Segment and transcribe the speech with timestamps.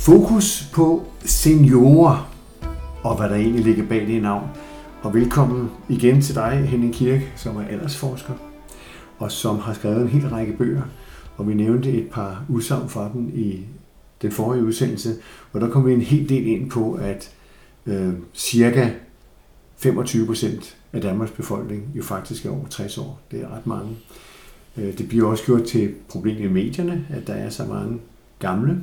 [0.00, 2.32] Fokus på seniorer
[3.02, 4.48] og hvad der egentlig ligger bag det navn.
[5.02, 8.32] Og velkommen igen til dig, Henning Kirk, som er aldersforsker
[9.18, 10.82] og som har skrevet en hel række bøger.
[11.36, 13.64] Og vi nævnte et par udsagn fra dem i
[14.22, 15.16] den forrige udsendelse,
[15.50, 17.34] hvor der kom vi en hel del ind på, at
[17.86, 18.90] øh, cirka
[19.76, 23.20] 25 procent af Danmarks befolkning jo faktisk er over 60 år.
[23.30, 23.96] Det er ret mange.
[24.76, 27.98] Øh, det bliver også gjort til problem i medierne, at der er så mange
[28.38, 28.82] gamle.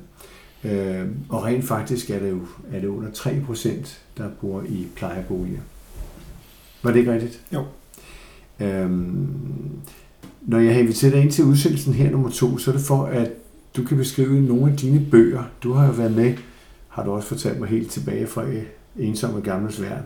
[0.68, 2.40] Øh, og rent faktisk er det jo
[2.72, 5.60] er det under 3 procent, der bor i plejeboliger.
[6.84, 7.42] Var det ikke rigtigt?
[7.54, 7.64] Jo.
[8.60, 9.28] Øhm,
[10.42, 13.06] når jeg har inviteret dig ind til udsendelsen her nummer to, så er det for,
[13.06, 13.32] at
[13.78, 15.44] du kan beskrive nogle af dine bøger.
[15.64, 16.34] Du har jo været med,
[16.88, 18.46] har du også fortalt mig helt tilbage fra
[18.98, 20.04] Ensomme Gamles Værn.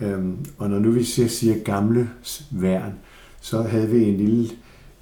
[0.00, 2.92] Øhm, og når nu vi siger, siger Gamles Værn,
[3.40, 4.50] så havde vi en lille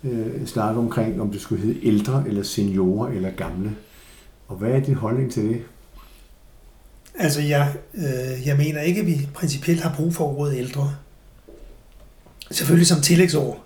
[0.04, 3.76] øh, snak omkring, om det skulle hedde ældre, eller seniorer, eller gamle.
[4.54, 5.62] Og hvad er din holdning til det?
[7.18, 10.96] Altså, jeg, øh, jeg mener ikke, at vi principielt har brug for ordet ældre.
[12.50, 13.64] Selvfølgelig som tillægsord.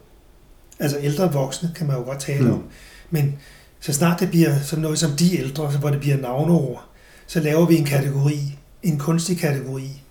[0.78, 2.53] Altså ældre voksne kan man jo godt tale mm.
[2.53, 2.64] om.
[3.11, 3.39] Men
[3.81, 6.89] så snart det bliver sådan noget som de ældre, hvor det bliver navneord,
[7.27, 10.03] så laver vi en kategori, en kunstig kategori.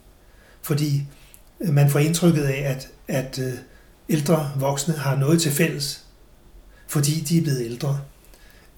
[0.62, 1.08] Fordi
[1.62, 3.54] øh, man får indtrykket af, at, at øh,
[4.10, 6.04] ældre voksne har noget til fælles,
[6.88, 8.00] fordi de er blevet ældre.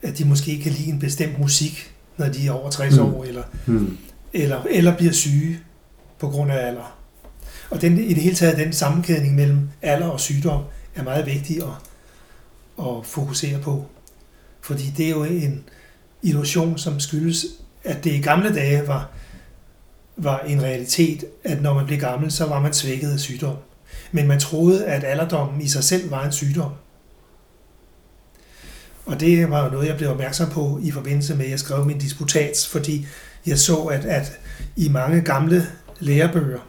[0.02, 3.02] At de måske kan lide en bestemt musik, når de er over 60 mm.
[3.02, 3.97] år, eller, mm.
[4.33, 5.59] eller, eller bliver syge
[6.19, 6.97] på grund af alder.
[7.69, 10.64] Og den, i det hele taget den sammenkædning mellem alder og sygdom
[10.95, 13.86] er meget vigtig at, at fokusere på.
[14.61, 15.64] Fordi det er jo en
[16.22, 17.45] illusion, som skyldes,
[17.83, 19.09] at det i gamle dage var,
[20.17, 23.55] var en realitet, at når man blev gammel, så var man svækket af sygdom.
[24.11, 26.72] Men man troede, at alderdommen i sig selv var en sygdom.
[29.09, 31.97] Og det var noget, jeg blev opmærksom på i forbindelse med, at jeg skrev min
[31.97, 33.08] disputats, fordi
[33.45, 34.39] jeg så, at, at
[34.75, 35.67] i mange gamle
[35.99, 36.59] lærebøger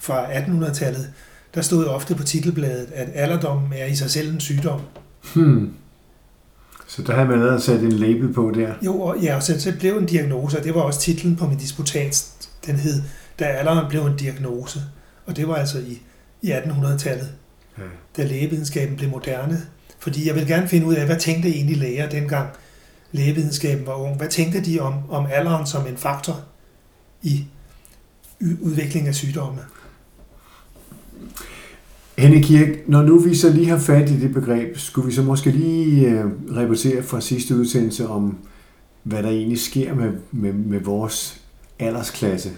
[0.00, 1.12] fra 1800-tallet,
[1.54, 4.80] der stod ofte på titelbladet, at alderdommen er i sig selv en sygdom.
[5.34, 5.72] Hmm.
[6.86, 8.74] Så der har man lavet sat en label på der?
[8.82, 11.46] Jo, og, ja, og så, så blev en diagnose, og det var også titlen på
[11.46, 12.32] min disputat.
[12.66, 13.02] Den hed,
[13.38, 14.80] da alderen blev en diagnose.
[15.26, 16.02] Og det var altså i,
[16.42, 17.28] i 1800-tallet,
[17.78, 17.82] ja.
[18.16, 19.62] da lægevidenskaben blev moderne.
[20.06, 22.48] Fordi jeg vil gerne finde ud af, hvad tænkte egentlig læger dengang
[23.12, 24.16] lægevidenskaben var ung?
[24.16, 26.40] Hvad tænkte de om, om alderen som en faktor
[27.22, 27.44] i
[28.60, 29.60] udvikling af sygdomme?
[32.18, 35.22] Henning Kirk, når nu vi så lige har fat i det begreb, skulle vi så
[35.22, 36.24] måske lige øh,
[36.56, 38.38] repetere fra sidste udsendelse om,
[39.02, 41.40] hvad der egentlig sker med, med, med vores
[41.78, 42.50] aldersklasse.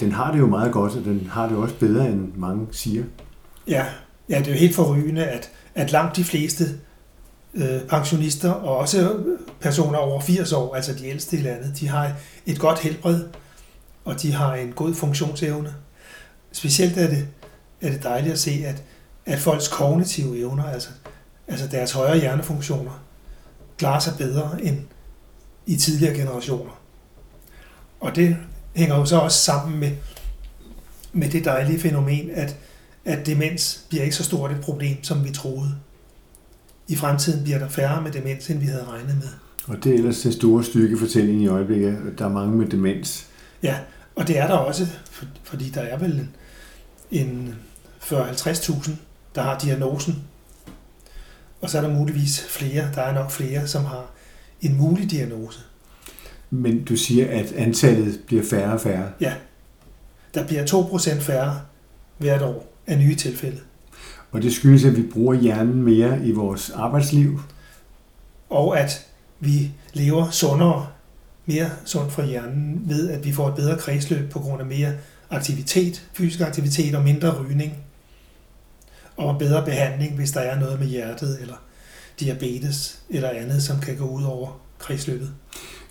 [0.00, 3.04] Den har det jo meget godt, og den har det også bedre, end mange siger.
[3.68, 3.84] Ja,
[4.28, 6.64] ja det er jo helt forrygende, at, at langt de fleste
[7.54, 9.18] Øh, pensionister, og også
[9.60, 12.12] personer over 80 år, altså de ældste i landet, de har
[12.46, 13.24] et godt helbred,
[14.04, 15.74] og de har en god funktionsevne.
[16.52, 17.28] Specielt er det,
[17.80, 18.82] er det dejligt at se, at
[19.26, 20.88] at folks kognitive evner, altså,
[21.48, 23.04] altså deres højere hjernefunktioner,
[23.78, 24.78] klarer sig bedre end
[25.66, 26.80] i tidligere generationer.
[28.00, 28.36] Og det
[28.74, 29.90] hænger jo så også sammen med,
[31.12, 32.56] med det dejlige fænomen, at,
[33.04, 35.74] at demens bliver ikke så stort et problem, som vi troede.
[36.88, 39.28] I fremtiden bliver der færre med demens, end vi havde regnet med.
[39.66, 43.26] Og det er ellers den store styrkefortælling i øjeblikket, at der er mange med demens.
[43.62, 43.76] Ja,
[44.16, 44.86] og det er der også,
[45.42, 46.30] fordi der er vel en,
[47.10, 47.54] en
[48.02, 48.90] 40-50.000
[49.34, 50.24] der har diagnosen.
[51.60, 54.10] Og så er der muligvis flere, der er nok flere, som har
[54.60, 55.60] en mulig diagnose.
[56.50, 59.10] Men du siger, at antallet bliver færre og færre?
[59.20, 59.34] Ja.
[60.34, 61.60] Der bliver 2% færre
[62.18, 63.60] hvert år af nye tilfælde.
[64.34, 67.40] Og det skyldes, at vi bruger hjernen mere i vores arbejdsliv?
[68.50, 69.06] Og at
[69.40, 70.86] vi lever sundere,
[71.46, 74.92] mere sundt for hjernen, ved at vi får et bedre kredsløb på grund af mere
[75.30, 77.72] aktivitet, fysisk aktivitet og mindre rygning
[79.16, 81.56] og bedre behandling, hvis der er noget med hjertet eller
[82.20, 85.30] diabetes eller andet, som kan gå ud over kredsløbet.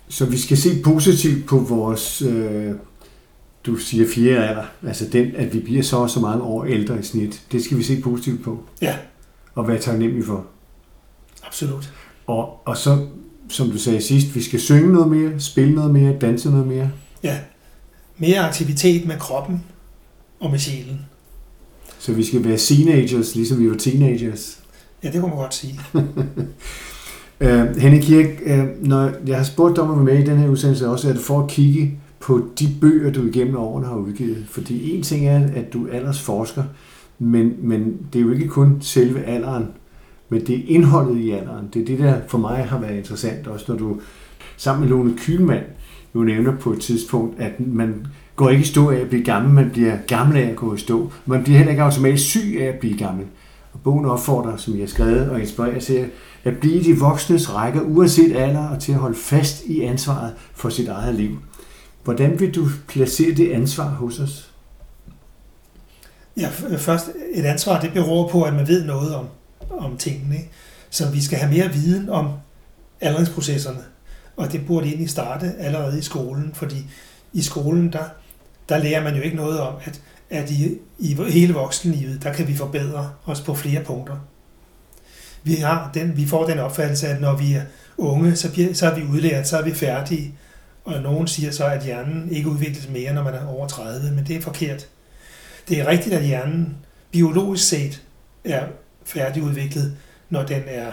[0.08, 2.74] Så vi skal se positivt på vores, øh,
[3.66, 6.98] du siger fire alder, altså den, at vi bliver så og så mange år ældre
[6.98, 7.42] i snit.
[7.52, 8.64] Det skal vi se positivt på.
[8.82, 8.96] Ja.
[9.54, 10.46] Og være taknemmelige for.
[11.46, 11.92] Absolut.
[12.26, 13.06] Og, og så,
[13.48, 16.90] som du sagde sidst, vi skal synge noget mere, spille noget mere, danse noget mere.
[17.22, 17.38] Ja.
[18.18, 19.64] Mere aktivitet med kroppen
[20.40, 21.00] og med sjælen.
[21.98, 24.58] Så vi skal være teenagers, ligesom vi var teenagers.
[25.02, 25.80] Ja, det kunne man godt sige.
[27.44, 30.38] uh, Henning Kirk, uh, når jeg har spurgt dig om at være med i den
[30.38, 33.96] her udsendelse, også er det for at kigge på de bøger, du igennem årene har
[33.96, 34.44] udgivet.
[34.48, 36.62] Fordi en ting er, at du er forsker,
[37.18, 39.66] men, men det er jo ikke kun selve alderen,
[40.28, 41.68] men det er indholdet i alderen.
[41.74, 44.00] Det er det, der for mig har været interessant, også når du
[44.56, 45.64] sammen med Lone Kylmand
[46.14, 48.06] jo nævner på et tidspunkt, at man
[48.36, 50.78] går ikke i stå af at blive gammel, man bliver gammel af at gå i
[50.78, 51.12] stå.
[51.26, 53.26] Man bliver heller ikke automatisk syg af at blive gammel.
[53.72, 56.06] Og bogen opfordrer, som jeg har skrevet og inspirerer til,
[56.44, 60.68] at blive de voksnes rækker uanset alder og til at holde fast i ansvaret for
[60.68, 61.38] sit eget liv.
[62.04, 64.50] Hvordan vil du placere det ansvar hos os?
[66.36, 69.26] Ja, øh, først et ansvar, det beror på, at man ved noget om,
[69.70, 70.36] om tingene.
[70.36, 70.50] Ikke?
[70.90, 72.30] Så vi skal have mere viden om
[73.00, 73.84] aldringsprocesserne.
[74.36, 76.86] Og det burde egentlig starte allerede i skolen, fordi
[77.32, 78.04] i skolen, der,
[78.68, 82.48] der lærer man jo ikke noget om, at, at i, i hele voksenlivet, der kan
[82.48, 84.16] vi forbedre os på flere punkter.
[85.42, 87.62] Vi, har den, vi får den opfattelse, at når vi er
[87.98, 90.34] unge, så, bliver, så er vi udlært, så er vi færdige.
[90.84, 94.26] Og nogen siger så, at hjernen ikke udvikles mere, når man er over 30, men
[94.26, 94.88] det er forkert.
[95.68, 96.76] Det er rigtigt, at hjernen
[97.10, 98.02] biologisk set
[98.44, 98.66] er
[99.04, 99.96] færdigudviklet,
[100.30, 100.92] når den er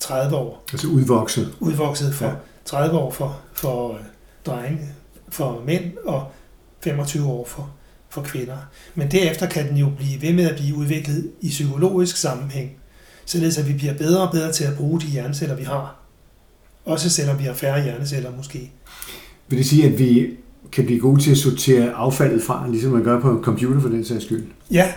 [0.00, 0.64] 30 år.
[0.72, 1.54] Altså udvokset.
[1.60, 2.34] Udvokset for ja.
[2.64, 4.00] 30 år for, for øh,
[4.46, 4.88] drenge,
[5.28, 6.32] for mænd og
[6.80, 7.70] 25 år for,
[8.08, 8.56] for kvinder.
[8.94, 12.70] Men derefter kan den jo blive ved med at blive udviklet i psykologisk sammenhæng,
[13.24, 15.96] således at vi bliver bedre og bedre til at bruge de hjerneceller, vi har.
[16.84, 18.72] Også selvom vi har færre hjerneceller måske.
[19.48, 20.30] Vil det sige, at vi
[20.72, 23.88] kan blive gode til at sortere affaldet fra, ligesom man gør på en computer for
[23.88, 24.46] den sags skyld?
[24.70, 24.92] Ja,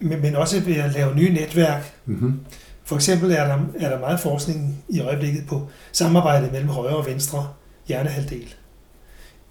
[0.00, 1.94] men, men også ved at lave nye netværk.
[2.06, 2.40] Mm-hmm.
[2.84, 7.06] For eksempel er der, er der meget forskning i øjeblikket på samarbejdet mellem højre og
[7.06, 7.48] venstre
[7.88, 8.54] hjernehalvdel.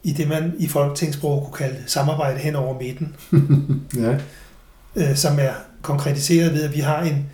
[0.04, 3.16] I det, man i folketingssprog kunne kalde samarbejde hen over midten.
[4.04, 4.18] ja.
[4.96, 7.26] øh, som er konkretiseret ved, at vi har en,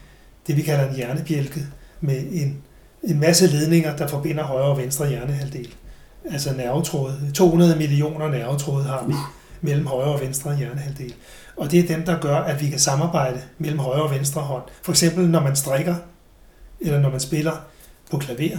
[0.48, 1.60] det vi kalder en hjernebjælke
[2.02, 2.58] med en,
[3.04, 5.70] en masse ledninger, der forbinder højre og venstre hjernehalvdel.
[6.26, 7.32] Altså nervetråde.
[7.34, 9.14] 200 millioner nervetråde har vi
[9.62, 11.14] mellem højre og venstre hjernehalvdel.
[11.58, 14.64] Og det er dem, der gør, at vi kan samarbejde mellem højre og venstre hånd.
[14.82, 15.96] For eksempel når man strikker,
[16.80, 17.52] eller når man spiller
[18.12, 18.58] på klaver,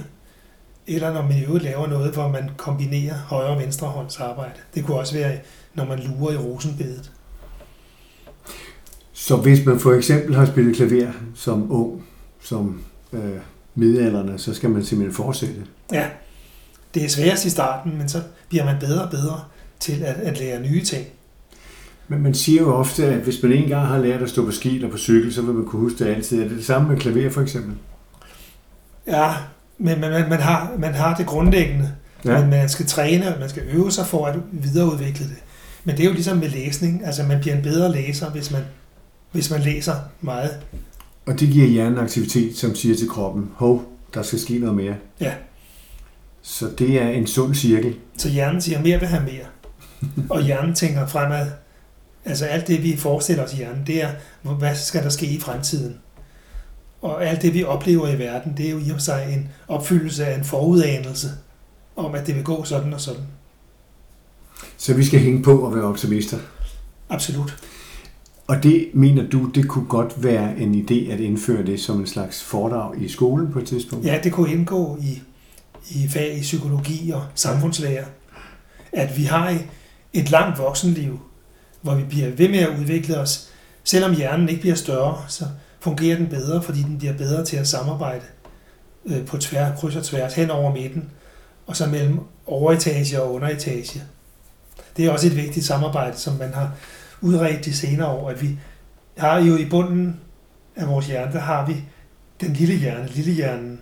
[0.87, 4.55] eller når man i øvrigt laver noget, hvor man kombinerer højre og venstre hånds arbejde.
[4.75, 5.39] Det kunne også være,
[5.75, 7.13] når man lurer i rosenbedet.
[9.13, 12.05] Så hvis man for eksempel har spillet klaver som ung,
[12.41, 12.83] som
[13.13, 13.39] øh,
[13.75, 15.65] middelalderne, så skal man simpelthen fortsætte?
[15.93, 16.09] Ja,
[16.95, 19.41] det er sværest i starten, men så bliver man bedre og bedre
[19.81, 21.07] til at, at lære nye ting.
[22.09, 24.51] Men man siger jo ofte, at hvis man en gang har lært at stå på
[24.51, 26.43] ski eller på cykel, så vil man kunne huske det altid.
[26.43, 27.75] Er det det samme med klaver for eksempel?
[29.07, 29.35] Ja,
[29.79, 31.93] men man, man, har, man har det grundlæggende.
[32.25, 32.41] Ja.
[32.41, 35.37] Men man skal træne, og man skal øve sig for at videreudvikle det.
[35.85, 37.05] Men det er jo ligesom med læsning.
[37.05, 38.63] Altså man bliver en bedre læser, hvis man,
[39.33, 40.51] hvis man læser meget.
[41.27, 43.85] Og det giver hjernen aktivitet, som siger til kroppen, hov,
[44.15, 44.95] der skal ske noget mere.
[45.21, 45.33] Ja.
[46.43, 47.95] Så det er en sund cirkel.
[48.17, 49.47] Så hjernen siger, mere vil have mere.
[50.31, 51.47] og hjernen tænker fremad.
[52.25, 54.11] Altså alt det, vi forestiller os i hjernen, det er,
[54.43, 55.97] hvad skal der ske i fremtiden?
[57.03, 59.49] Og alt det, vi oplever i verden, det er jo i og for sig en
[59.69, 61.29] opfyldelse af en forudanelse
[61.97, 63.23] om, at det vil gå sådan og sådan.
[64.77, 66.39] Så vi skal hænge på og være optimister?
[67.09, 67.59] Absolut.
[68.47, 72.07] Og det mener du, det kunne godt være en idé at indføre det som en
[72.07, 74.07] slags foredrag i skolen på et tidspunkt?
[74.07, 75.23] Ja, det kunne indgå i,
[75.91, 78.05] i fag i psykologi og samfundslære.
[78.93, 79.59] At vi har
[80.13, 81.21] et langt voksenliv,
[81.81, 83.49] hvor vi bliver ved med at udvikle os.
[83.85, 85.45] Selvom hjernen ikke bliver større, så
[85.81, 88.25] fungerer den bedre, fordi den bliver bedre til at samarbejde
[89.07, 91.11] øh, på tvær, kryds og tværs hen over midten,
[91.67, 94.03] og så mellem overetage og underetage.
[94.97, 96.73] Det er også et vigtigt samarbejde, som man har
[97.21, 98.59] udredt de senere år, at vi
[99.17, 100.21] har jo i bunden
[100.77, 101.77] af vores hjerne, der har vi
[102.41, 103.81] den lille hjerne, lille hjernen,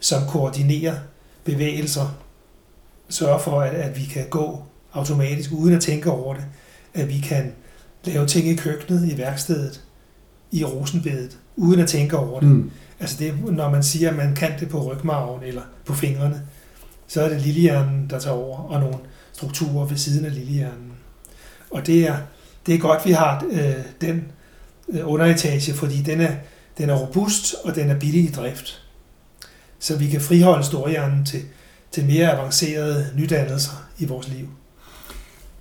[0.00, 0.96] som koordinerer
[1.44, 2.18] bevægelser,
[3.08, 6.44] sørger for, at, at vi kan gå automatisk, uden at tænke over det,
[6.94, 7.52] at vi kan
[8.04, 9.80] lave ting i køkkenet, i værkstedet,
[10.52, 12.48] i rosenbedet, uden at tænke over det.
[12.48, 12.70] Mm.
[13.00, 16.42] Altså det, når man siger, at man kan det på rygmarven eller på fingrene,
[17.08, 18.96] så er det lillehjernen, der tager over, og nogle
[19.32, 20.92] strukturer ved siden af lillehjernen.
[21.70, 22.16] Og det er,
[22.66, 24.24] det er godt, vi har øh, den
[24.88, 26.32] øh, underetage, fordi den er,
[26.78, 28.79] den er robust, og den er billig i drift.
[29.80, 31.40] Så vi kan friholde storhjernen til,
[31.90, 34.48] til mere avancerede nydannelser i vores liv.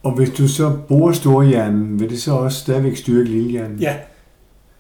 [0.03, 3.79] Og hvis du så bruger storhjernen, vil det så også stadigvæk styrke lillehjernen?
[3.79, 3.95] Ja.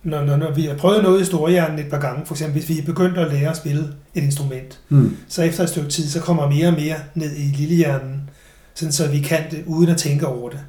[0.03, 2.69] Når, når, når vi har prøvet noget i storhjernen et par gange, for eksempel hvis
[2.69, 3.83] vi er begyndt at lære at spille
[4.15, 5.17] et instrument, hmm.
[5.27, 8.29] så efter et stykke tid, så kommer mere og mere ned i lillehjernen,
[8.73, 10.59] sådan så vi kan det uden at tænke over det.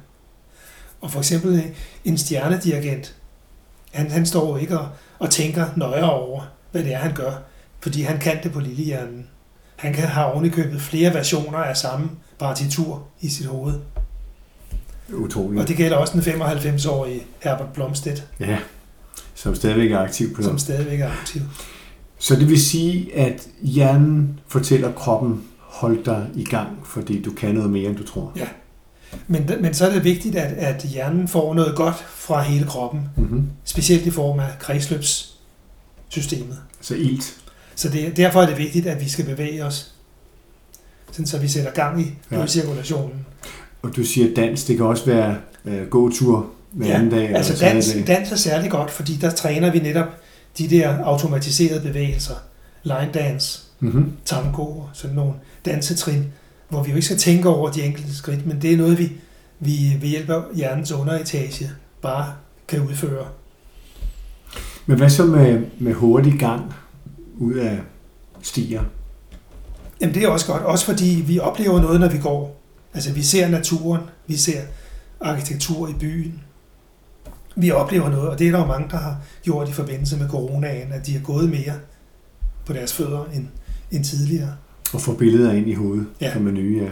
[1.01, 1.63] Og for eksempel
[2.05, 3.15] en stjernedirigent,
[3.91, 4.87] han, han står ikke og,
[5.19, 7.31] og tænker nøjere over, hvad det er, han gør,
[7.81, 9.27] fordi han kan det på lillehjernen.
[9.75, 12.09] Han kan have ovenikøbet flere versioner af samme
[12.39, 13.73] partitur i sit hoved.
[15.13, 15.61] Utroligt.
[15.61, 18.27] Og det gælder også den 95-årige Herbert Blomstedt.
[18.39, 18.57] Ja,
[19.35, 21.41] som stadigvæk er aktiv på Som stadigvæk er aktiv.
[22.19, 27.55] Så det vil sige, at hjernen fortæller kroppen, holdt dig i gang, fordi du kan
[27.55, 28.31] noget mere, end du tror.
[28.35, 28.47] Ja.
[29.27, 33.01] Men, men så er det vigtigt, at, at hjernen får noget godt fra hele kroppen,
[33.17, 33.49] Mm-hmm.
[33.63, 36.57] specielt i form af kredsløbssystemet.
[36.81, 37.40] Så ilt.
[37.75, 39.91] Så det, derfor er det vigtigt, at vi skal bevæge os,
[41.11, 42.35] sådan så vi sætter gang i Ja.
[42.35, 43.25] blodcirkulationen.
[43.81, 45.35] Og du siger dans, det kan også være
[45.65, 47.35] øh, gåtur hver anden dag.
[47.35, 48.07] altså dans, dag.
[48.07, 50.07] dans er særlig godt, fordi der træner vi netop
[50.57, 52.35] de der automatiserede bevægelser.
[52.83, 54.11] Line dance, Mm-hmm.
[54.25, 55.33] tango og sådan nogle
[55.65, 56.25] dansetrin,
[56.69, 59.11] hvor vi jo ikke skal tænke over de enkelte skridt, men det er noget, vi,
[59.59, 61.69] vi ved hjælp af hjernens underetage
[62.01, 62.33] bare
[62.67, 63.25] kan udføre.
[64.85, 66.73] Men hvad så med, med hurtig gang
[67.41, 67.79] ud af
[68.41, 68.83] stier?
[70.01, 72.61] Jamen det er også godt, også fordi vi oplever noget, når vi går.
[72.93, 74.61] Altså vi ser naturen, vi ser
[75.21, 76.39] arkitektur i byen.
[77.55, 80.29] Vi oplever noget, og det er der jo mange, der har gjort i forbindelse med
[80.29, 81.73] coronaen, at de har gået mere
[82.65, 83.45] på deres fødder end,
[83.91, 84.53] end tidligere.
[84.93, 86.33] Og få billeder ind i hovedet, Ja.
[86.33, 86.89] som er nye, ja.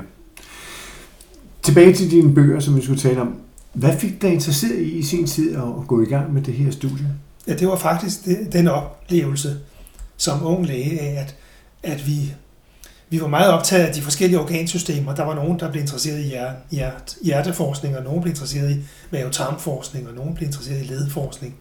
[1.63, 3.35] Tilbage til dine bøger, som vi skulle tale om.
[3.73, 6.53] Hvad fik dig interesseret i i sin tid at, at gå i gang med det
[6.53, 7.07] her studie?
[7.47, 8.19] Ja, det var faktisk
[8.51, 9.57] den oplevelse
[10.19, 11.35] som ung læge af, at,
[11.83, 12.33] at vi,
[13.09, 15.15] vi var meget optaget af de forskellige organsystemer.
[15.15, 18.79] Der var nogen, der blev interesseret i hjert, hjert, hjerteforskning, og nogen blev interesseret i
[19.11, 21.55] mavetarmforskning, og nogen blev interesseret i ledforskning.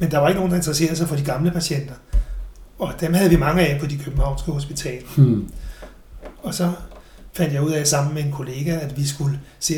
[0.00, 1.94] Men der var ikke nogen, der interesserede sig for de gamle patienter.
[2.78, 5.06] Og dem havde vi mange af på de københavnske hospitaler.
[5.16, 5.48] Hmm.
[6.42, 6.72] Og så
[7.32, 9.74] fandt jeg ud af sammen med en kollega, at vi skulle se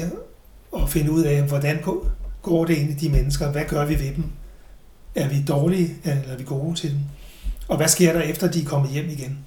[0.72, 2.06] og finde ud af, hvordan går-
[2.42, 3.50] går det egentlig de mennesker?
[3.52, 4.24] Hvad gør vi ved dem?
[5.14, 6.98] Er vi dårlige, eller er vi gode til dem?
[7.68, 9.38] Og hvad sker der efter, de er kommet hjem igen?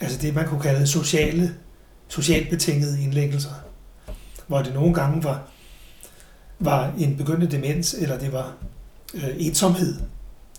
[0.00, 1.54] Altså det, man kunne kalde sociale,
[2.08, 3.50] socialt betingede indlæggelser.
[4.46, 5.42] Hvor det nogle gange var,
[6.58, 8.52] var en begyndende demens, eller det var
[9.14, 9.94] øh, ensomhed,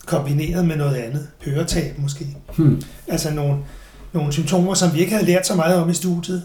[0.05, 1.27] kombineret med noget andet.
[1.45, 2.37] Høretab måske.
[2.57, 2.81] Hmm.
[3.07, 3.57] Altså nogle,
[4.13, 6.43] nogle symptomer, som vi ikke havde lært så meget om i studiet.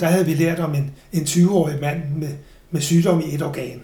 [0.00, 2.34] Der havde vi lært om en, en 20-årig mand med,
[2.70, 3.82] med sygdom i et organ.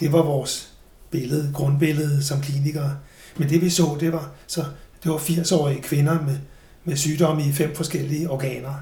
[0.00, 0.72] Det var vores
[1.10, 2.96] billede, grundbillede som klinikere.
[3.36, 4.64] Men det vi så, det var, så,
[5.02, 6.38] det var 80-årige kvinder med,
[6.84, 8.74] med sygdomme i fem forskellige organer.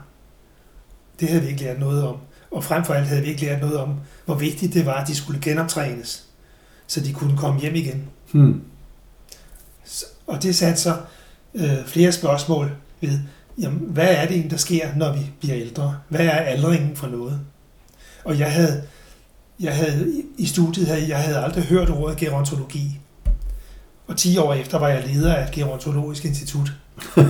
[1.20, 2.16] Det havde vi ikke lært noget om.
[2.50, 3.94] Og frem for alt havde vi ikke lært noget om,
[4.24, 6.26] hvor vigtigt det var, at de skulle genoptrænes,
[6.86, 8.04] så de kunne komme hjem igen.
[8.32, 8.62] Hmm.
[10.26, 10.96] Og det satte så
[11.54, 13.18] øh, flere spørgsmål ved,
[13.58, 15.98] jamen, hvad er det egentlig, der sker, når vi bliver ældre?
[16.08, 17.40] Hvad er aldringen for noget?
[18.24, 18.82] Og jeg havde,
[19.60, 23.00] jeg havde i studiet havde, jeg havde aldrig hørt ordet gerontologi.
[24.12, 26.72] Og 10 år efter var jeg leder af et gerontologisk institut.
[27.16, 27.24] ja.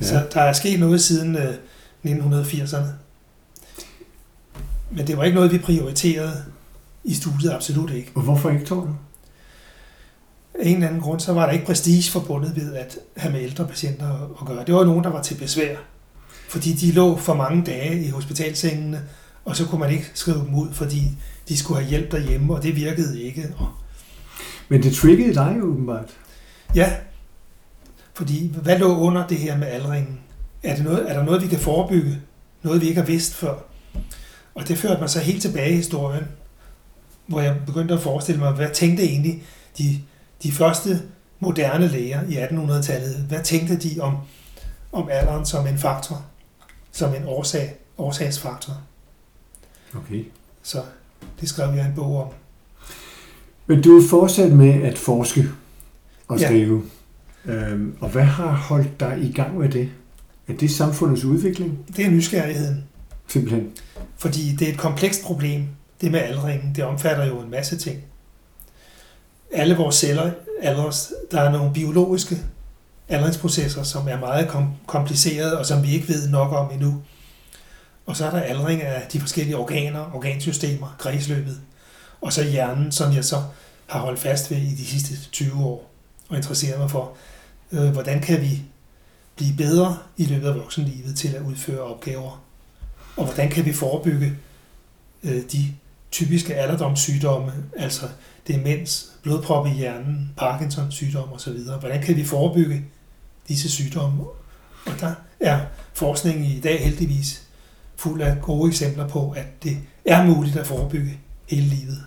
[0.00, 1.54] Så der er sket noget siden øh,
[2.06, 2.86] 1980'erne.
[4.90, 6.44] Men det var ikke noget, vi prioriterede
[7.04, 8.12] i studiet, absolut ikke.
[8.14, 8.88] Og hvorfor ikke, tror du?
[10.54, 13.42] Af en eller anden grund, så var der ikke prestige forbundet ved at have med
[13.42, 14.64] ældre patienter at gøre.
[14.64, 15.76] Det var nogen, der var til besvær.
[16.48, 19.02] Fordi de lå for mange dage i hospitalsengene,
[19.44, 21.02] og så kunne man ikke skrive dem ud, fordi
[21.48, 23.54] de skulle have hjælp derhjemme, og det virkede ikke.
[23.58, 23.68] Og
[24.68, 26.10] Men det triggede dig jo åbenbart.
[26.74, 26.92] ja,
[28.14, 30.20] fordi hvad lå under det her med aldringen?
[30.62, 32.20] Er, det noget, er der noget, vi kan forebygge?
[32.62, 33.54] Noget, vi ikke har vidst før?
[34.54, 36.24] Og det førte mig så helt tilbage i historien,
[37.26, 39.42] hvor jeg begyndte at forestille mig, hvad tænkte egentlig
[39.78, 40.00] de,
[40.42, 41.02] de første
[41.40, 44.16] moderne læger i 1800-tallet, hvad tænkte de om,
[44.92, 46.24] om alderen som en faktor,
[46.92, 48.82] som en årsag, årsagsfaktor?
[49.96, 50.24] Okay.
[50.62, 50.82] Så
[51.40, 52.28] det skrev jeg en bog om.
[53.66, 55.44] Men du er fortsat med at forske
[56.28, 56.46] og Ja.
[56.46, 56.82] skrive.
[57.44, 59.88] Øhm, og hvad har holdt dig i gang med det?
[60.48, 61.78] Er det samfundets udvikling?
[61.96, 62.84] Det er nysgerrigheden,
[63.28, 63.70] Simpelthen.
[64.16, 65.66] fordi det er et komplekst problem.
[66.00, 68.00] Det med aldringen, det omfatter jo en masse ting.
[69.52, 70.30] Alle vores celler
[70.62, 71.12] aldres.
[71.30, 72.36] Der er nogle biologiske
[73.08, 77.02] aldringsprocesser, som er meget kom- komplicerede, og som vi ikke ved nok om endnu.
[78.06, 81.60] Og så er der aldring af de forskellige organer, organsystemer, kredsløbet,
[82.24, 83.42] og så hjernen, som jeg så
[83.86, 85.90] har holdt fast ved i de sidste 20 år,
[86.28, 87.12] og interesseret mig for,
[87.72, 88.62] øh, hvordan kan vi
[89.36, 92.42] blive bedre i løbet af voksenlivet til at udføre opgaver,
[93.16, 94.32] og hvordan kan vi forebygge
[95.22, 95.74] øh, de
[96.10, 98.08] typiske alderdomssygdomme, altså
[98.48, 101.58] demens, blodprop i hjernen, Parkinsons sygdom osv.
[101.80, 102.84] Hvordan kan vi forebygge
[103.48, 104.24] disse sygdomme?
[104.86, 105.60] Og der er
[105.92, 107.42] forskningen i dag heldigvis
[107.96, 112.04] fuld af gode eksempler på, at det er muligt at forebygge hele livet.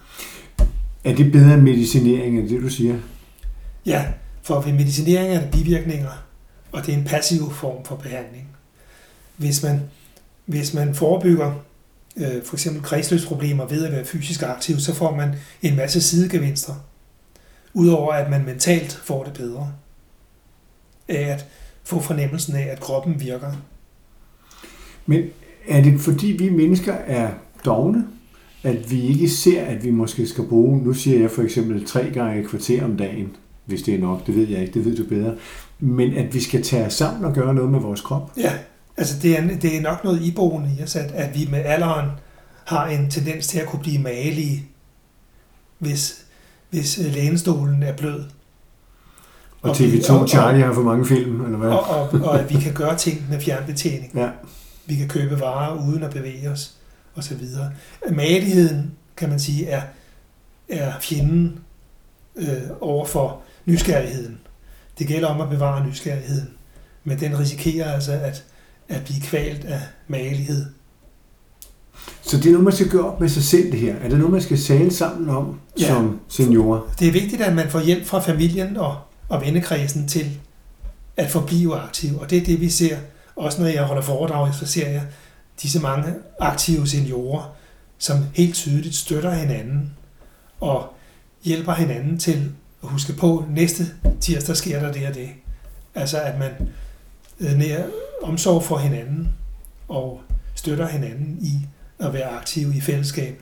[1.03, 3.00] Er det bedre medicinering, end det du siger?
[3.86, 4.06] Ja,
[4.44, 6.24] for ved medicinering er der bivirkninger,
[6.72, 8.48] og det er en passiv form for behandling.
[9.38, 9.82] Hvis man,
[10.46, 11.53] hvis man forebygger
[12.17, 16.74] øh, for eksempel kredsløbsproblemer ved at være fysisk aktiv, så får man en masse sidegevinster,
[17.74, 19.74] udover at man mentalt får det bedre
[21.08, 21.46] af at
[21.84, 23.51] få fornemmelsen af, at kroppen virker.
[25.06, 25.24] Men
[25.67, 27.32] er det fordi vi mennesker er
[27.65, 28.08] dogne,
[28.69, 32.09] at vi ikke ser, at vi måske skal bruge, nu siger jeg for eksempel tre
[32.13, 34.97] gange et kvarter om dagen, hvis det er nok, det ved jeg ikke, det ved
[34.97, 35.33] du bedre,
[35.79, 38.31] men at vi skal tage os sammen og gøre noget med vores krop?
[38.38, 38.51] Ja,
[38.97, 42.09] altså det er, det er nok noget iboende i os, at, at vi med alderen
[42.65, 44.65] har en tendens til at kunne blive malige,
[45.79, 46.25] hvis,
[46.69, 48.24] hvis øh, lænestolen er blød.
[49.62, 51.69] Og, Og TV2 vi- og- Charlie har for mange film, eller hvad?
[51.69, 54.12] Og, og, og at vi kan gøre ting med fjernbetjening.
[54.15, 54.29] Ja.
[54.86, 56.76] Vi kan købe varer uden at bevæge os,
[57.17, 57.71] og så videre.
[58.12, 59.81] Maligheden, kan man sige, er,
[60.69, 61.59] er fjenden
[62.36, 62.47] øh,
[62.81, 64.38] over for nysgerrigheden.
[65.00, 66.50] Det gælder om at bevare nysgerrigheden,
[67.03, 68.43] men den risikerer altså at,
[68.89, 70.65] at blive kvalt af malighed.
[72.21, 73.95] Så det er noget, man skal gøre op med sig selv, det her.
[73.95, 75.88] Er det noget, man skal tale sammen om Ja.
[75.88, 76.93] som seniorer?
[77.00, 78.97] Det er vigtigt, at man får hjælp fra familien og,
[79.29, 80.39] og vennekredsen til
[81.17, 82.97] at forblive aktiv, og det er det, vi ser.
[83.36, 85.03] Også når jeg holder foredrag, så ser jeg
[85.62, 87.56] disse mange aktive seniorer,
[87.98, 89.94] som helt tydeligt støtter hinanden
[90.60, 90.94] og
[91.44, 92.52] hjælper hinanden til
[92.84, 93.84] at huske på, at næste
[94.22, 95.30] tirsdag sker der det og det.
[95.96, 96.52] Altså at man
[97.40, 97.84] øh, nær
[98.24, 99.34] omsorg for hinanden
[99.88, 100.22] og
[100.56, 101.68] støtter hinanden i
[102.00, 103.42] at være aktiv i fællesskab.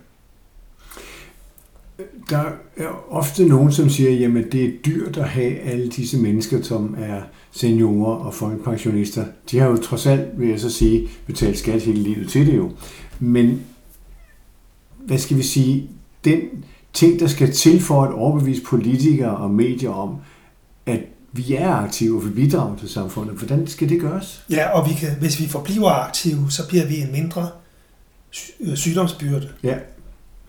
[2.29, 2.43] Der
[2.77, 6.95] er ofte nogen, som siger, jamen det er dyrt at have alle disse mennesker, som
[6.99, 7.21] er
[7.51, 9.25] seniorer og folkepensionister.
[9.51, 12.57] De har jo trods alt, vil jeg så sige, betalt skat hele livet til det
[12.57, 12.71] jo.
[13.19, 13.61] Men
[14.97, 15.89] hvad skal vi sige,
[16.25, 16.39] den
[16.93, 20.15] ting, der skal til for at overbevise politikere og medier om,
[20.85, 20.99] at
[21.31, 24.45] vi er aktive og vi bidrager til samfundet, hvordan skal det gøres?
[24.49, 27.49] Ja, og vi kan, hvis vi forbliver aktive, så bliver vi en mindre
[28.59, 29.75] øh, sygdomsbyrde Ja.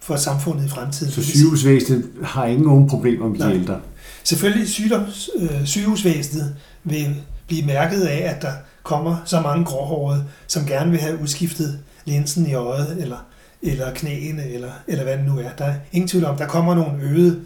[0.07, 1.13] For samfundet i fremtiden.
[1.13, 3.55] Så sygehusvæsenet har ikke nogen problemer med de Nej.
[3.55, 3.81] ældre.
[4.25, 8.53] Selvfølgelig sygdoms, øh, sygehusvæsenet vil blive mærket af, at der
[8.83, 13.27] kommer så mange gråhårede, som gerne vil have udskiftet linsen i øjet, eller,
[13.63, 15.49] eller knæene, eller, eller hvad det nu er.
[15.59, 17.41] Der er ingen tvivl om, der kommer nogle øgede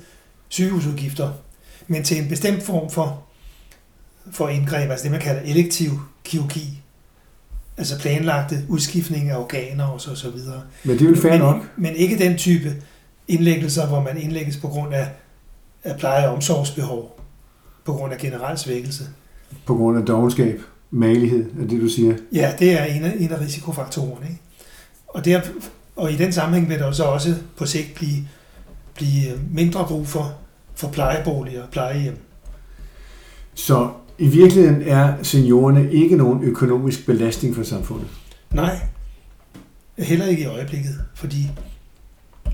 [0.48, 1.30] sygehusudgifter,
[1.87, 3.22] men til en bestemt form for,
[4.32, 5.90] for indgreb, altså det man kalder elektiv
[6.24, 6.82] kirurgi,
[7.80, 10.62] altså planlagte udskiftning af organer og så, så videre.
[10.84, 11.56] Men det er vel fair men, nok.
[11.76, 12.76] men ikke den type
[13.28, 15.08] indlæggelser, hvor man indlægges på grund af,
[15.84, 17.20] af pleje- og omsorgsbehov,
[17.84, 19.04] på grund af generel svækkelse.
[19.66, 22.16] På grund af dogenskab, malighed, er det du siger.
[22.32, 24.26] Ja, det er en af, en af risikofaktorerne.
[24.26, 24.40] Ikke?
[25.08, 25.40] Og, der,
[25.96, 28.28] og i den sammenhæng vil der jo så også på sigt blive,
[28.94, 30.34] blive mindre brug for,
[30.74, 32.16] for plejeboliger og plejehjem.
[33.54, 33.90] Så
[34.20, 38.09] i virkeligheden er seniorerne ikke nogen økonomisk belastning for samfundet.
[38.50, 38.80] Nej,
[39.98, 41.50] heller ikke i øjeblikket, fordi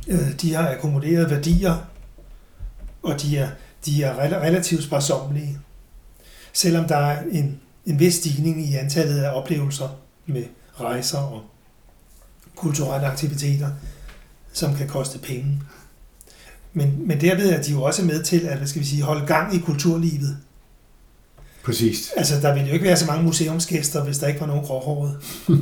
[0.09, 1.75] øh, de har akkumuleret værdier,
[3.03, 3.49] og de er,
[3.87, 5.59] de er relativt sparsommelige.
[6.53, 9.89] Selvom der er en, en vis stigning i antallet af oplevelser
[10.27, 10.45] med
[10.81, 11.43] rejser og
[12.57, 13.71] kulturelle aktiviteter,
[14.53, 15.61] som kan koste penge.
[16.73, 19.27] Men, men derved er de jo også med til at hvad skal vi sige, holde
[19.27, 20.37] gang i kulturlivet.
[21.67, 22.11] Præcis.
[22.17, 25.17] Altså, der ville jo ikke være så mange museumsgæster, hvis der ikke var nogen gråhårede.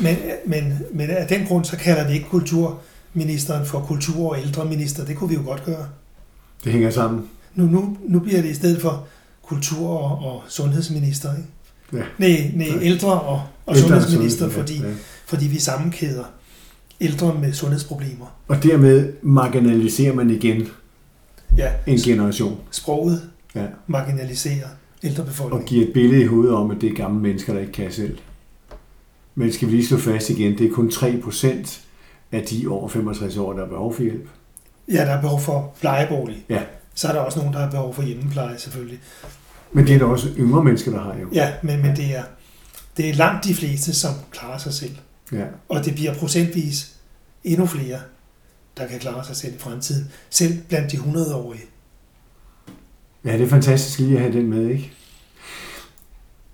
[0.00, 5.04] men, men, men af den grund, så kalder vi ikke kulturministeren for kultur- og ældreminister.
[5.04, 5.86] Det kunne vi jo godt gøre.
[6.64, 7.24] Det hænger sammen.
[7.54, 9.06] Nu, nu, nu bliver det i stedet for
[9.42, 11.30] kultur- og, og sundhedsminister.
[11.36, 11.48] Ikke?
[11.92, 12.02] Ja.
[12.18, 12.82] Nej, nej, Ja.
[12.82, 14.92] ældre og, og Ældre og sundhedsminister, sundhed, fordi, ja.
[15.26, 16.24] fordi vi sammenkæder
[17.00, 18.36] ældre med sundhedsproblemer.
[18.48, 20.68] Og dermed marginaliserer man igen
[21.56, 23.66] Ja, en generation sproget Ja.
[23.86, 25.68] marginaliserer og ældrebefolkningen.
[25.68, 28.18] giver et billede i hovedet om, at det er gamle mennesker, der ikke kan selv.
[29.34, 31.80] Men skal vi lige slå fast igen, det er kun 3%
[32.32, 34.28] af de over 65 år, der har behov for hjælp.
[34.88, 36.44] Ja, der er behov for plejebolig.
[36.48, 36.62] Ja.
[36.94, 39.00] Så er der også nogen, der har behov for hjemmepleje, selvfølgelig.
[39.72, 41.28] Men det er der også yngre mennesker, der har jo.
[41.32, 42.22] Ja, men, men det, er,
[42.96, 44.96] det er langt de fleste, som klarer sig selv.
[45.32, 45.44] Ja.
[45.68, 46.96] Og det bliver procentvis
[47.44, 47.98] endnu flere,
[48.76, 50.10] der kan klare sig selv i fremtiden.
[50.30, 51.62] Selv blandt de 100-årige.
[53.24, 54.92] Ja, det er fantastisk lige at have den med, ikke?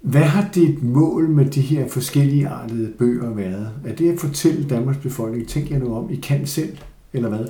[0.00, 3.70] Hvad har dit mål med de her forskellige artede bøger været?
[3.86, 6.76] Er det at fortælle Danmarks befolkning, tænk jer nu om, I kan selv,
[7.12, 7.46] eller hvad?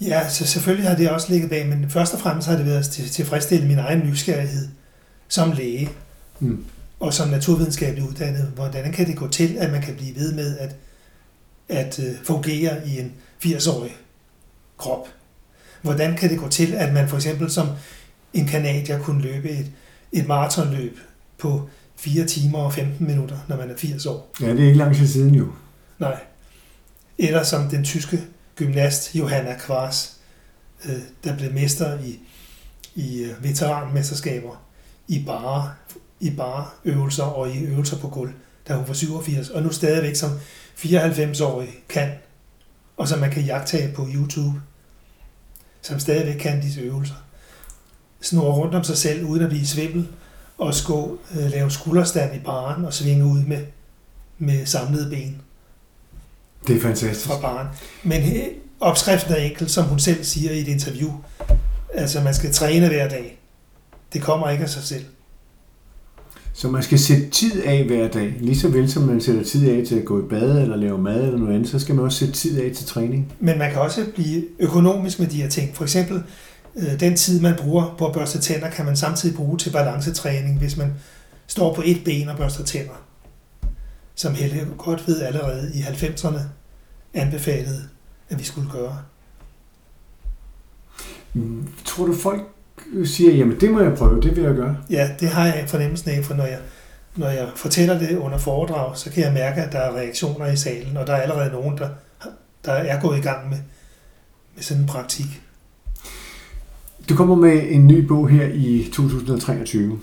[0.00, 2.84] Ja, så selvfølgelig har det også ligget bag, men først og fremmest har det været
[2.84, 4.68] til tilfredsstille min egen nysgerrighed
[5.28, 5.90] som læge
[6.40, 6.64] Mm.
[7.00, 8.52] og som naturvidenskabelig uddannet.
[8.54, 10.76] Hvordan kan det gå til, at man kan blive ved med at,
[11.68, 13.12] at øh, fungere i en
[13.44, 13.96] 80-årig
[14.78, 15.08] krop?
[15.82, 17.66] Hvordan kan det gå til, at man for eksempel som
[18.34, 19.70] en kanadier kunne løbe et,
[20.12, 20.98] et maratonløb
[21.38, 24.32] på 4 timer og 15 minutter, når man er 80 år?
[24.40, 25.46] Ja, det er ikke lang tid siden jo.
[25.98, 26.20] Nej.
[27.18, 28.20] Eller som den tyske
[28.56, 30.16] gymnast Johanna Kvars,
[30.84, 32.18] øh, der blev mester i,
[32.94, 34.64] i øh, veteranmesterskaber
[35.08, 35.72] i bare,
[36.20, 38.32] i bare øvelser og i øvelser på gulv,
[38.68, 40.30] da hun var 87, og nu stadigvæk som
[40.76, 42.10] 94-årig kan,
[42.96, 44.60] og som man kan jagtage på YouTube,
[45.82, 47.14] som stadigvæk kan disse øvelser.
[48.24, 50.08] Snor rundt om sig selv, uden at blive svimmel,
[50.58, 53.58] og skå, øh, lave skulderstand i baren og svinge ud med,
[54.38, 55.36] med samlede ben
[56.66, 57.26] Det er fantastisk.
[57.26, 57.66] fra baren.
[58.04, 61.10] Men he- opskriften er enkel, som hun selv siger i et interview.
[61.94, 63.38] Altså, man skal træne hver dag.
[64.12, 65.04] Det kommer ikke af sig selv.
[66.52, 68.34] Så man skal sætte tid af hver dag.
[68.40, 70.98] Lige så vel som man sætter tid af til at gå i bad eller lave
[70.98, 73.32] mad eller noget andet, så skal man også sætte tid af til træning.
[73.40, 75.76] Men man kan også blive økonomisk med de her ting.
[75.76, 76.22] For eksempel, øh,
[76.74, 80.76] den tid, man bruger på at børste tænder, kan man samtidig bruge til balancetræning, hvis
[80.76, 80.94] man
[81.46, 83.04] står på et ben og børster tænder.
[84.14, 86.40] Som Helle godt ved allerede i 90'erne
[87.14, 87.82] anbefalede,
[88.28, 88.98] at vi skulle gøre.
[91.84, 92.40] Tror du folk
[93.04, 94.76] siger, jamen det må jeg prøve, det vil jeg gøre?
[94.90, 96.58] Ja, det har jeg fornemmelsen af, for når jeg,
[97.16, 100.56] når jeg fortæller det under foredrag, så kan jeg mærke, at der er reaktioner i
[100.56, 101.88] salen, og der er allerede nogen, der,
[102.64, 103.58] der er gået i gang med,
[104.54, 105.42] med sådan en praktik.
[107.08, 110.00] Du kommer med en ny bog her i 2023.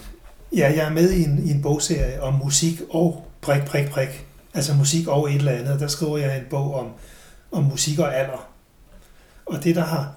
[0.56, 4.26] Ja, jeg er med i en, i en bogserie om musik og prik, prik, prik.
[4.54, 5.80] Altså musik og et eller andet.
[5.80, 6.88] Der skriver jeg en bog om,
[7.52, 8.48] om musik og alder.
[9.46, 10.14] Og det, der har,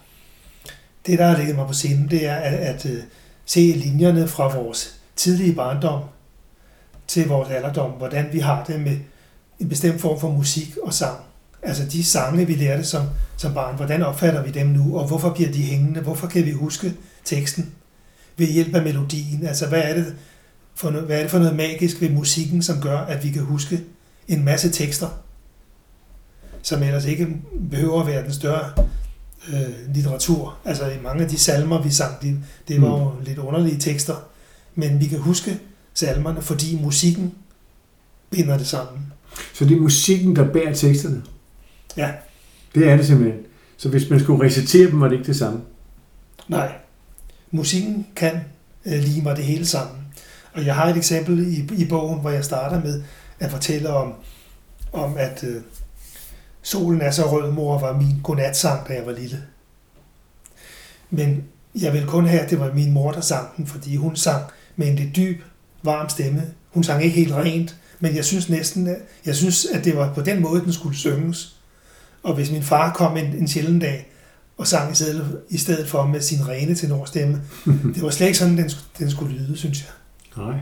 [1.07, 3.05] det, der har ligget mig på sinde, det er at, at, at
[3.44, 6.03] se linjerne fra vores tidlige barndom
[7.07, 7.90] til vores alderdom.
[7.90, 8.97] Hvordan vi har det med
[9.59, 11.20] en bestemt form for musik og sang.
[11.64, 13.03] Altså de sange, vi lærte som,
[13.37, 16.00] som barn, hvordan opfatter vi dem nu, og hvorfor bliver de hængende?
[16.00, 17.72] Hvorfor kan vi huske teksten?
[18.37, 19.46] ved hjælp af melodien.
[19.46, 20.14] Altså, hvad er det
[20.74, 23.42] for noget, hvad er det for noget magisk ved musikken, som gør, at vi kan
[23.42, 23.81] huske
[24.29, 25.09] en masse tekster,
[26.62, 27.29] som ellers ikke
[27.70, 28.72] behøver at være den større
[29.48, 30.57] øh, litteratur.
[30.64, 34.14] Altså, i mange af de salmer, vi sang, de, det var jo lidt underlige tekster,
[34.74, 35.59] men vi kan huske
[35.94, 37.35] salmerne, fordi musikken
[38.31, 39.12] binder det sammen.
[39.55, 41.22] Så det er musikken, der bærer teksterne?
[41.96, 42.12] Ja.
[42.74, 43.40] Det er det simpelthen.
[43.76, 45.61] Så hvis man skulle recitere dem, var det ikke det samme?
[46.48, 46.72] Nej,
[47.50, 48.40] musikken kan
[48.87, 49.98] øh, lime mig det hele sammen.
[50.52, 53.02] Og jeg har et eksempel i, i bogen, hvor jeg starter med
[53.40, 54.14] at fortælle om,
[54.92, 55.62] om at øh,
[56.64, 59.42] Solen er så rød, mor var min godnatsang, da jeg var lille.
[61.11, 61.44] Men
[61.80, 64.44] jeg vil kun have, at det var min mor, der sang den, fordi hun sang
[64.76, 65.42] med en lidt dyb,
[65.83, 66.42] varm stemme.
[66.70, 70.14] Hun sang ikke helt rent, men jeg synes næsten, at, jeg synes, at det var
[70.14, 71.54] på den måde, den skulle synges.
[72.25, 74.11] Og hvis min far kom en, en sjælden dag,
[74.59, 77.43] og sang i stedet, i stedet for med sin rene tenorstemme.
[77.95, 80.45] Det var slet ikke sådan, den, den skulle lyde, synes jeg.
[80.45, 80.61] Nej.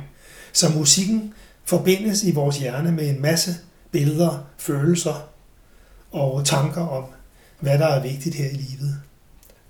[0.53, 3.55] Så musikken forbindes i vores hjerne med en masse
[3.90, 5.29] billeder, følelser
[6.12, 7.05] og tanker om,
[7.61, 8.96] hvad der er vigtigt her i livet.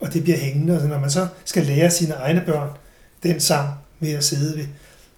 [0.00, 2.68] Og det bliver hængende, og når man så skal lære sine egne børn
[3.22, 4.66] den sang ved at sidde ved,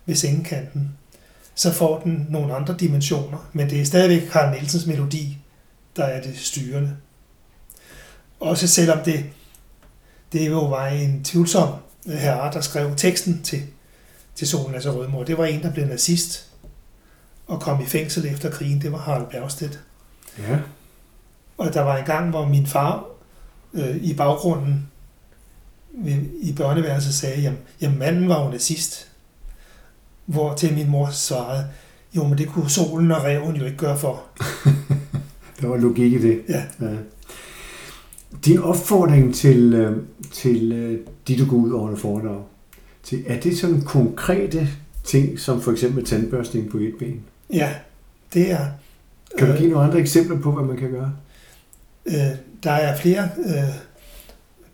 [0.06, 0.90] ved sengekanten,
[1.54, 5.38] så får den nogle andre dimensioner, men det er stadigvæk Karl Nielsens melodi,
[5.96, 6.96] der er det styrende.
[8.40, 9.24] Også selvom det,
[10.32, 11.74] det jo var en tvivlsom
[12.06, 13.62] herre, der skrev teksten til,
[14.34, 15.24] til Solen altså Rødmor.
[15.24, 16.50] Det var en, der blev nazist
[17.46, 18.82] og kom i fængsel efter krigen.
[18.82, 19.80] Det var Harald Bergstedt.
[20.38, 20.58] Ja.
[21.58, 23.04] Og der var en gang, hvor min far
[23.74, 24.90] øh, i baggrunden
[26.42, 29.08] i børneværelset sagde, jamen, jamen manden var jo nazist.
[30.26, 31.68] Hvor til min mor svarede,
[32.16, 34.22] jo, men det kunne solen og reven jo ikke gøre for.
[35.60, 36.42] Der var logik i det.
[36.48, 36.62] Ja.
[36.80, 36.96] ja.
[38.44, 39.96] Din opfordring til, øh,
[40.32, 42.42] til øh, de, du går ud over foredrag,
[43.02, 44.68] til, er det sådan konkrete
[45.04, 47.20] ting, som for eksempel tandbørstning på et ben?
[47.52, 47.74] Ja,
[48.34, 48.66] det er...
[49.38, 51.12] Kan du give nogle andre eksempler på, hvad man kan gøre?
[52.06, 53.28] Øh, der er flere...
[53.46, 53.74] Øh,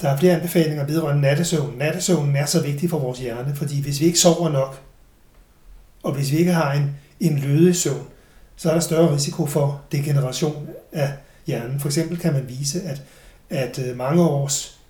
[0.01, 1.79] der er flere anbefalinger vedrørende nattesøvn.
[1.79, 4.81] Nattesøvnen er så vigtig for vores hjerne, fordi hvis vi ikke sover nok,
[6.03, 6.90] og hvis vi ikke har en,
[7.21, 8.07] en lødig søvn,
[8.57, 11.12] så er der større risiko for degeneration af
[11.46, 11.81] hjernen.
[11.81, 13.03] For eksempel kan man vise, at,
[13.50, 14.81] at øh, mange års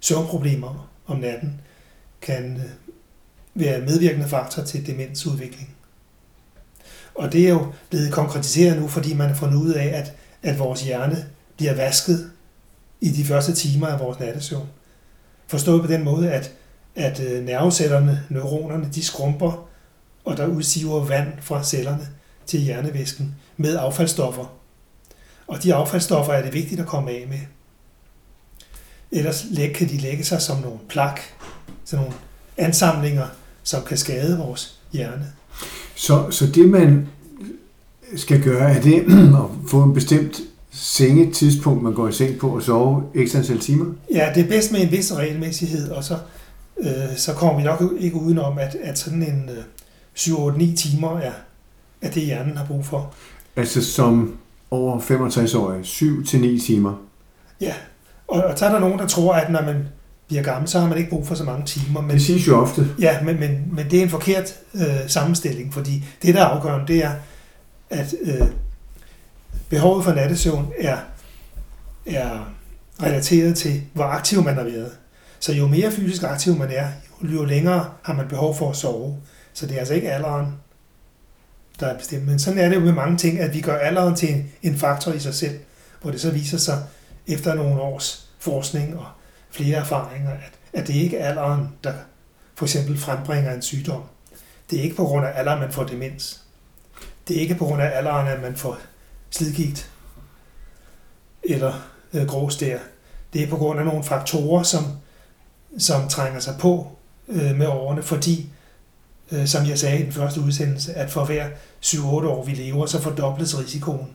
[0.00, 1.60] søvnproblemer om natten
[2.20, 2.70] kan øh,
[3.54, 5.68] være medvirkende faktor til demensudvikling.
[7.14, 10.12] Og det er jo blevet konkretiseret nu, fordi man har fundet ud af, at,
[10.42, 12.30] at vores hjerne bliver vasket
[13.00, 14.68] i de første timer af vores nattesøvn.
[15.46, 16.52] Forstået på den måde, at,
[16.94, 19.68] at øh, nervecellerne, neuronerne, de skrumper,
[20.24, 22.08] og der udsiver vand fra cellerne
[22.46, 24.61] til hjernevæsken med affaldsstoffer.
[25.46, 27.38] Og de affaldsstoffer er det vigtigt at komme af med.
[29.12, 31.20] Ellers kan de lægge sig som nogle plak,
[31.84, 32.18] sådan nogle
[32.56, 33.26] ansamlinger,
[33.62, 35.26] som kan skade vores hjerne.
[35.94, 37.08] Så, så det, man
[38.16, 39.04] skal gøre, er det
[39.42, 43.94] at få en bestemt sengetidspunkt, man går i seng på og sove x antal timer?
[44.14, 46.18] Ja, det er bedst med en vis regelmæssighed, og så
[46.78, 49.64] øh, så kommer vi nok ikke udenom, at, at sådan en øh,
[50.18, 51.32] 7-8-9 timer er,
[52.02, 53.14] er det, hjernen har brug for.
[53.56, 54.36] Altså som
[54.72, 56.94] over 65-årig, 7-9 timer.
[57.60, 57.74] Ja,
[58.28, 59.88] og, og så er der nogen, der tror, at når man
[60.28, 62.00] bliver gammel, så har man ikke brug for så mange timer.
[62.00, 62.86] Men, Det siges jo ofte.
[62.98, 66.86] ja, men, men, men det er en forkert øh, sammenstilling, fordi det, der er afgørende,
[66.86, 67.12] det er,
[67.90, 68.46] at øh,
[69.68, 70.96] behovet for nattesøvn er,
[72.06, 72.54] er
[73.02, 74.90] relateret til, hvor aktiv man har været.
[75.40, 76.86] Så jo mere fysisk aktiv man er,
[77.22, 79.16] jo længere har man behov for at sove.
[79.52, 80.46] Så det er altså ikke alderen,
[81.80, 82.26] der er bestemt.
[82.26, 84.78] Men sådan er det jo med mange ting, at vi gør alderen til en, en
[84.78, 85.60] faktor i sig selv,
[86.02, 86.84] hvor det så viser sig
[87.26, 89.06] efter nogle års forskning og
[89.50, 91.92] flere erfaringer, at, at det ikke er alderen, der
[92.54, 94.02] for eksempel frembringer en sygdom.
[94.70, 96.42] Det er ikke på grund af alderen, man får demens.
[97.28, 98.78] Det er ikke på grund af alderen, at man får
[99.30, 99.90] slidgigt
[101.42, 102.78] eller øh, gråstær.
[103.32, 104.84] Det er på grund af nogle faktorer, som,
[105.78, 106.96] som trænger sig på
[107.28, 108.50] øh, med årene, fordi,
[109.46, 111.46] som jeg sagde i den første udsendelse, at for hver
[111.84, 114.08] 7-8 år vi lever, så fordobles risikoen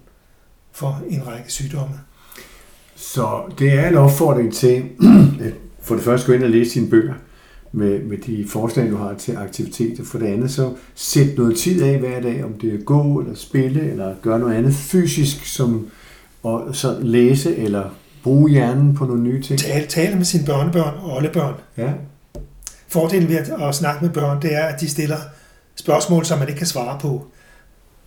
[0.71, 1.95] for en række sygdomme.
[2.95, 4.83] Så det er en opfordring til,
[5.47, 7.13] at for det første gå ind og læse sine bøger
[7.71, 11.57] med, med de forslag, du har til aktivitet, og for det andet så sæt noget
[11.57, 15.45] tid af hver dag, om det er gå eller spille, eller gøre noget andet fysisk,
[15.45, 15.87] som
[16.43, 17.89] og så læse eller
[18.23, 19.59] bruge hjernen på nogle nye ting.
[19.59, 21.53] Tale, tale med sine børnebørn og oldebørn.
[21.77, 21.91] Ja,
[22.87, 25.17] Fordelen ved at, at snakke med børn, det er, at de stiller
[25.75, 27.27] spørgsmål, som man ikke kan svare på.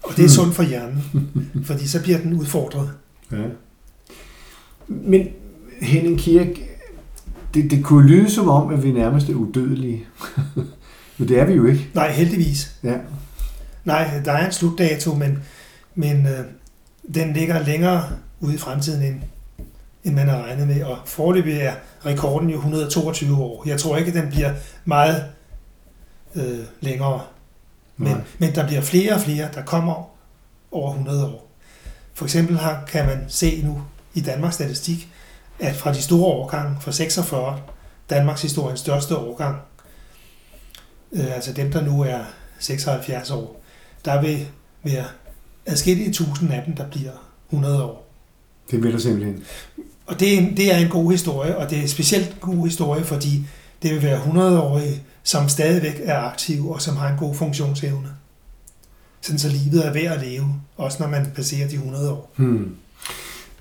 [0.03, 1.05] Og det er sundt for hjernen,
[1.69, 2.91] fordi så bliver den udfordret.
[3.33, 3.37] ja.
[4.89, 5.29] Men
[5.81, 6.47] Henning Kirk,
[7.55, 10.07] det, det kunne lyde som om, at vi nærmest er udødelige.
[11.19, 11.89] Men det er vi jo ikke.
[11.95, 12.75] Nej, heldigvis.
[12.83, 12.97] Ja.
[13.85, 15.39] Nej, der er en slutdato, men,
[15.95, 16.45] men øh,
[17.15, 18.03] den ligger længere
[18.41, 19.21] ude i fremtiden, end,
[20.05, 20.83] end man har regnet med.
[20.83, 21.75] Og foreløbig er
[22.07, 23.63] rekorden jo 122 år.
[23.67, 24.53] Jeg tror ikke, den bliver
[24.85, 25.25] meget
[26.35, 27.21] øh, længere.
[27.97, 28.21] Men, Nej.
[28.39, 30.11] men der bliver flere og flere, der kommer
[30.71, 31.51] over 100 år.
[32.15, 33.83] For eksempel har, kan man se nu
[34.15, 35.09] i Danmarks Statistik,
[35.59, 37.61] at fra de store årgange, fra 46,
[38.11, 39.57] Danmarks historiens største årgang,
[41.13, 42.25] øh, altså dem, der nu er
[42.59, 43.63] 76 år,
[44.05, 44.49] der vil
[44.83, 45.05] være
[45.67, 47.13] adskillige tusind af dem, der bliver
[47.49, 48.07] 100 år.
[48.71, 49.45] Det vil der simpelthen.
[50.11, 52.65] Og det er, en, det er en god historie, og det er specielt en god
[52.67, 53.45] historie, fordi
[53.83, 58.09] det vil være 100-årige, som stadigvæk er aktive og som har en god funktionsevne.
[59.21, 62.33] Sådan så livet er værd at leve, også når man passerer de 100 år.
[62.37, 62.69] Hmm.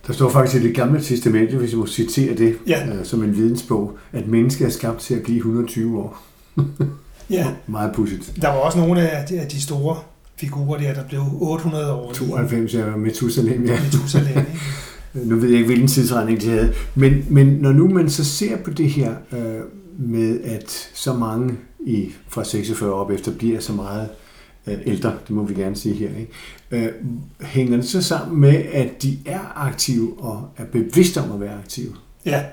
[0.08, 2.88] Der står faktisk i det gamle testamente, hvis jeg må citere det, Ja.
[2.88, 6.18] øh, som en vidensbog, at mennesket er skabt til at blive 120 år.
[7.30, 8.34] Ja, Meget pudsigt.
[8.42, 9.98] der var også nogle af de, af de store
[10.38, 12.14] figurer der, der blev 800 år.
[12.14, 13.80] 92 er Methusalem, ja.
[13.82, 14.46] Methuselah, ikke?
[15.14, 16.74] Nu ved jeg ikke, hvilken tidsregning de havde.
[16.96, 19.62] Men, men når nu man så ser på det her øh,
[19.98, 21.54] med, at så mange
[21.86, 24.10] i, fra 46 op efter bliver så meget
[24.68, 26.32] øh, ældre, det må vi gerne sige her, ikke?
[26.72, 26.92] Øh,
[27.42, 31.58] hænger det så sammen med, at de er aktive og er bevidste om at være
[31.64, 31.94] aktive?
[32.26, 32.44] Ja,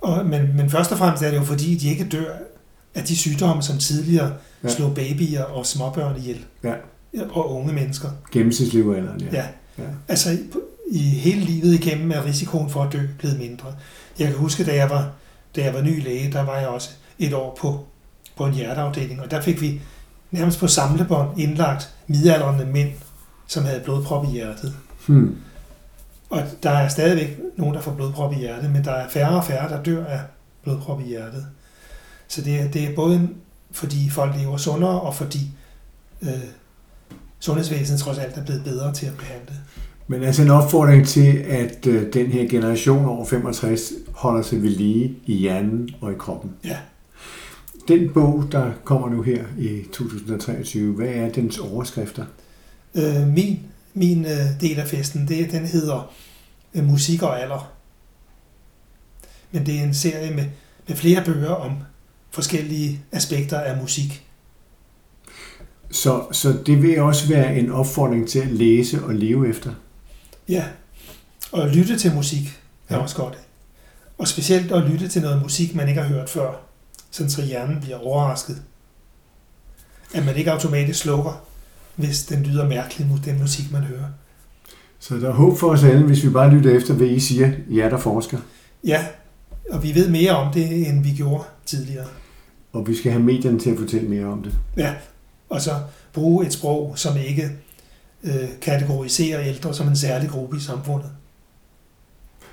[0.00, 2.32] og, men, men først og fremmest er det jo fordi, de ikke dør
[2.94, 4.32] af de sygdomme, som tidligere
[4.64, 4.68] Ja.
[4.68, 6.38] slog babyer og småbørn ihjel.
[6.64, 6.72] Ja.
[7.30, 8.08] Og unge mennesker.
[8.32, 9.26] Gennemsnitslevealderen, ja.
[9.36, 9.44] Ja.
[9.78, 9.88] Ja.
[10.08, 10.38] Altså
[10.92, 13.74] i- hele livet igennem er risikoen for at dø blevet mindre.
[14.18, 15.10] Jeg kan huske, da jeg var,
[15.56, 17.86] da jeg var ny læge, der var jeg også et år på,
[18.36, 19.80] på en hjerteafdeling, og der fik vi
[20.30, 22.90] nærmest på samlebånd indlagt midaldrende mænd,
[23.46, 24.74] som havde blodprop i hjertet.
[25.06, 25.36] Hmm.
[26.30, 29.44] Og der er stadigvæk nogen, der får blodprop i hjertet, men der er færre og
[29.44, 30.20] færre, der dør af
[30.62, 31.46] blodprop i hjertet.
[32.28, 33.34] Så det er, det er både en-
[33.70, 35.50] fordi folk lever sundere, og fordi
[36.22, 36.28] øh,
[37.40, 39.54] sundhedsvæsenet trods alt er blevet bedre til at behandle.
[40.06, 44.70] Men altså en opfordring til, at øh, den her generation over 65 holder sig ved
[44.70, 46.50] lige i hjernen og i kroppen.
[46.64, 46.76] Ja.
[47.88, 52.24] Den bog, der kommer nu her i 2023, hvad er dens overskrifter?
[52.94, 53.60] Øh, min
[53.94, 56.12] min øh, del af festen, det, den hedder
[56.74, 57.72] øh, Musik og alder.
[59.52, 60.44] Men det er en serie med,
[60.88, 61.72] med flere bøger om
[62.30, 64.26] forskellige aspekter af musik.
[65.90, 69.70] Så, så det vil også være en opfordring til at læse og leve efter.
[70.48, 70.64] Ja,
[71.52, 73.02] og lytte til musik er Ja.
[73.02, 73.38] også godt.
[74.18, 76.52] Og specielt at lytte til noget musik, man ikke har hørt før,
[77.10, 78.62] sådan så hjernen bliver overrasket.
[80.14, 81.44] At man ikke automatisk slukker,
[81.96, 84.04] hvis den lyder mærkelig mod den musik, man hører.
[84.98, 87.52] Så der er håb for os alle, hvis vi bare lytter efter, hvad I siger,
[87.70, 88.38] jer der forsker.
[88.84, 89.06] Ja,
[89.70, 92.06] og vi ved mere om det, end vi gjorde tidligere.
[92.72, 94.58] Og vi skal have medierne til at fortælle mere om det.
[94.76, 94.94] Ja,
[95.48, 95.70] og så
[96.12, 97.50] bruge et sprog, som ikke
[98.24, 101.10] øh, kategoriserer ældre som en særlig gruppe i samfundet.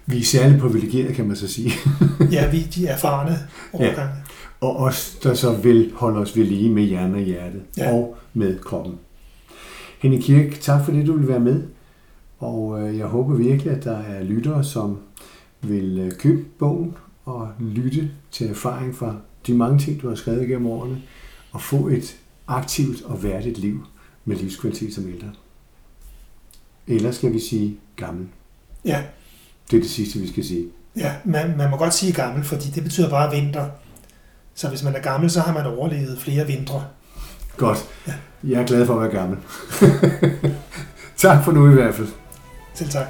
[0.05, 1.71] Vi er særligt privilegerede, kan man så sige.
[2.32, 3.38] Ja, vi de erfarne
[3.73, 4.13] overgange.
[4.62, 7.93] og os, der så vil holde os ved lige med hjernen og hjertet Ja.
[7.93, 8.95] og med kroppen.
[9.99, 11.63] Henning Kirk, tak for det, du vil være med.
[12.39, 14.97] Og øh, jeg håber virkelig, at der er lyttere, som
[15.62, 19.15] vil øh, købe bogen og lytte til erfaring fra
[19.47, 21.01] de mange ting, du har skrevet gennem årene,
[21.51, 23.86] og få et aktivt og værdigt liv
[24.25, 25.27] med livskvalitet som ældre.
[26.89, 28.28] Eller skal vi sige gammel?
[28.86, 29.04] Ja,
[29.71, 30.65] Det er det sidste, vi skal sige.
[30.97, 33.69] ja man, man må godt sige gammel, fordi det betyder bare vinter.
[34.56, 36.86] Så hvis man er gammel, så har man overlevet flere vintre.
[37.58, 37.86] Godt.
[38.08, 38.13] Ja.
[38.43, 39.38] Jeg er glad for at være gammel.
[41.17, 42.08] tak for nu i hvert fald.
[42.73, 43.08] Selv tak.